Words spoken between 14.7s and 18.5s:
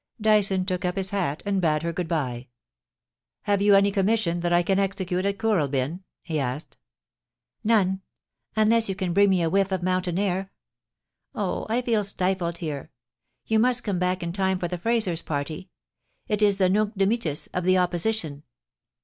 Frazers' party. It is the "Nunc Dimittis" of the Opposition.'